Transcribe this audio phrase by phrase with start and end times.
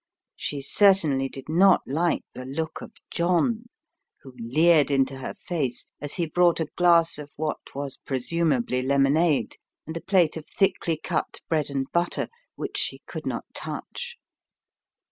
[0.35, 3.65] She certainly did not like the look of John,
[4.23, 9.57] who leered into her face as he brought a glass of what was presumably lemonade
[9.85, 14.15] and a plate of thickly cut bread and butter, which she could not touch.